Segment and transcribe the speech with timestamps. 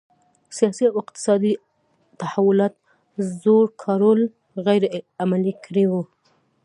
[0.57, 1.53] سیاسي او اقتصادي
[2.19, 2.73] تحولات
[3.43, 4.19] زور کارول
[4.65, 4.83] غیر
[5.23, 6.01] عملي کړي وو.